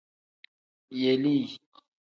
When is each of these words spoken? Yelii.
Yelii. 1.01 1.47